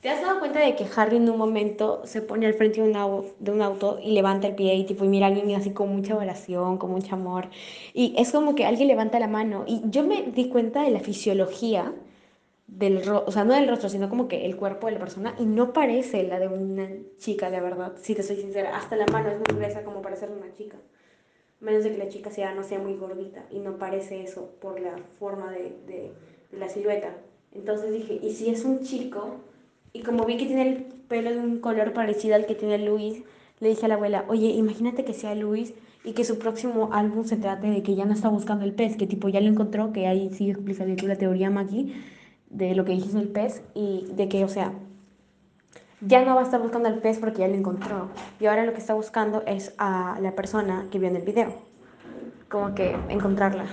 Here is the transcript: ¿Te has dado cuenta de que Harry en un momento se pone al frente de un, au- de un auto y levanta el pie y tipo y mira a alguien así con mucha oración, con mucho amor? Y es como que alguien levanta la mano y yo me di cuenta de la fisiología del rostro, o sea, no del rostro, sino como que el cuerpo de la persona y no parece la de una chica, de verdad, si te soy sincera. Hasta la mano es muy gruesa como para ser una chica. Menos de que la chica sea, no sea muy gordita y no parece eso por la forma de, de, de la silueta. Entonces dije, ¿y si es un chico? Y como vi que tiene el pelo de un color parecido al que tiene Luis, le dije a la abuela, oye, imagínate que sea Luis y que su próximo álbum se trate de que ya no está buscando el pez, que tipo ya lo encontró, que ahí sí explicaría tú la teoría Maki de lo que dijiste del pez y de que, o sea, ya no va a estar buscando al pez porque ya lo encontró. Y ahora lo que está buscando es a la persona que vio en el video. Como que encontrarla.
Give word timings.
¿Te 0.00 0.08
has 0.10 0.22
dado 0.22 0.38
cuenta 0.38 0.60
de 0.60 0.76
que 0.76 0.86
Harry 0.96 1.16
en 1.16 1.28
un 1.28 1.36
momento 1.38 2.02
se 2.04 2.22
pone 2.22 2.46
al 2.46 2.54
frente 2.54 2.80
de 2.80 2.88
un, 2.88 2.94
au- 2.94 3.32
de 3.40 3.50
un 3.50 3.62
auto 3.62 3.98
y 4.00 4.12
levanta 4.12 4.46
el 4.46 4.54
pie 4.54 4.74
y 4.76 4.84
tipo 4.84 5.04
y 5.04 5.08
mira 5.08 5.26
a 5.26 5.28
alguien 5.30 5.50
así 5.58 5.70
con 5.72 5.88
mucha 5.88 6.16
oración, 6.16 6.78
con 6.78 6.90
mucho 6.92 7.16
amor? 7.16 7.48
Y 7.94 8.14
es 8.16 8.30
como 8.30 8.54
que 8.54 8.64
alguien 8.64 8.86
levanta 8.86 9.18
la 9.18 9.26
mano 9.26 9.64
y 9.66 9.82
yo 9.90 10.04
me 10.04 10.22
di 10.22 10.48
cuenta 10.50 10.82
de 10.82 10.90
la 10.92 11.00
fisiología 11.00 11.92
del 12.68 12.98
rostro, 13.04 13.24
o 13.26 13.32
sea, 13.32 13.44
no 13.44 13.54
del 13.54 13.66
rostro, 13.68 13.88
sino 13.88 14.08
como 14.08 14.28
que 14.28 14.46
el 14.46 14.56
cuerpo 14.56 14.86
de 14.86 14.92
la 14.92 14.98
persona 15.00 15.34
y 15.38 15.46
no 15.46 15.72
parece 15.72 16.22
la 16.22 16.38
de 16.38 16.46
una 16.46 16.88
chica, 17.18 17.50
de 17.50 17.60
verdad, 17.60 17.94
si 18.00 18.14
te 18.14 18.22
soy 18.22 18.36
sincera. 18.36 18.76
Hasta 18.76 18.94
la 18.94 19.06
mano 19.06 19.30
es 19.30 19.36
muy 19.38 19.56
gruesa 19.58 19.82
como 19.82 20.00
para 20.00 20.14
ser 20.14 20.30
una 20.30 20.52
chica. 20.56 20.76
Menos 21.60 21.82
de 21.82 21.90
que 21.90 21.98
la 21.98 22.08
chica 22.08 22.30
sea, 22.30 22.54
no 22.54 22.62
sea 22.62 22.78
muy 22.78 22.94
gordita 22.94 23.44
y 23.50 23.58
no 23.58 23.78
parece 23.78 24.22
eso 24.22 24.52
por 24.60 24.78
la 24.80 24.96
forma 25.18 25.50
de, 25.50 25.72
de, 25.86 26.12
de 26.52 26.58
la 26.58 26.68
silueta. 26.68 27.16
Entonces 27.52 27.90
dije, 27.92 28.20
¿y 28.22 28.30
si 28.32 28.50
es 28.50 28.64
un 28.64 28.82
chico? 28.82 29.38
Y 29.92 30.02
como 30.02 30.24
vi 30.24 30.36
que 30.36 30.46
tiene 30.46 30.68
el 30.68 30.76
pelo 31.08 31.30
de 31.30 31.38
un 31.38 31.60
color 31.60 31.92
parecido 31.92 32.34
al 32.34 32.46
que 32.46 32.54
tiene 32.54 32.78
Luis, 32.78 33.22
le 33.60 33.70
dije 33.70 33.86
a 33.86 33.88
la 33.88 33.94
abuela, 33.94 34.24
oye, 34.28 34.48
imagínate 34.48 35.04
que 35.04 35.14
sea 35.14 35.34
Luis 35.34 35.74
y 36.04 36.12
que 36.12 36.24
su 36.24 36.38
próximo 36.38 36.90
álbum 36.92 37.24
se 37.24 37.36
trate 37.36 37.68
de 37.68 37.82
que 37.82 37.94
ya 37.94 38.04
no 38.04 38.12
está 38.12 38.28
buscando 38.28 38.64
el 38.64 38.72
pez, 38.72 38.96
que 38.96 39.06
tipo 39.06 39.28
ya 39.28 39.40
lo 39.40 39.48
encontró, 39.48 39.92
que 39.92 40.06
ahí 40.06 40.30
sí 40.32 40.50
explicaría 40.50 40.96
tú 40.96 41.06
la 41.06 41.16
teoría 41.16 41.50
Maki 41.50 41.94
de 42.50 42.74
lo 42.74 42.84
que 42.84 42.92
dijiste 42.92 43.18
del 43.18 43.28
pez 43.28 43.62
y 43.74 44.06
de 44.12 44.28
que, 44.28 44.44
o 44.44 44.48
sea, 44.48 44.72
ya 46.00 46.24
no 46.24 46.34
va 46.34 46.42
a 46.42 46.44
estar 46.44 46.60
buscando 46.60 46.88
al 46.88 47.00
pez 47.00 47.18
porque 47.18 47.40
ya 47.40 47.48
lo 47.48 47.54
encontró. 47.54 48.08
Y 48.38 48.46
ahora 48.46 48.64
lo 48.64 48.72
que 48.72 48.78
está 48.78 48.94
buscando 48.94 49.42
es 49.46 49.74
a 49.78 50.18
la 50.22 50.32
persona 50.32 50.86
que 50.90 50.98
vio 50.98 51.08
en 51.08 51.16
el 51.16 51.22
video. 51.22 51.52
Como 52.48 52.74
que 52.74 52.96
encontrarla. 53.08 53.66